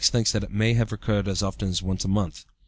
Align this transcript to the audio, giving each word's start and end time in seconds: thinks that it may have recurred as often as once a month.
thinks 0.03 0.31
that 0.31 0.43
it 0.43 0.49
may 0.51 0.73
have 0.73 0.91
recurred 0.91 1.27
as 1.27 1.43
often 1.43 1.69
as 1.69 1.83
once 1.83 2.03
a 2.03 2.07
month. 2.07 2.43